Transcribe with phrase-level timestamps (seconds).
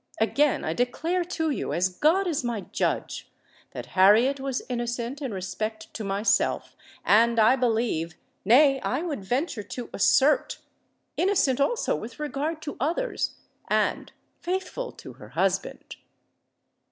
[0.19, 6.03] Again I declare to you—as God is my judge—that Harriet was innocent in respect to
[6.03, 15.13] myself,—and I believe—nay, I would venture to assert—innocent also with regard to others—and faithful to
[15.13, 15.97] her husband!"